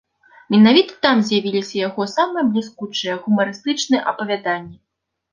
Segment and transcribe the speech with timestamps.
[0.53, 4.73] Менавіта там з'явіліся яго самыя бліскучыя гумарыстычныя апавяданні.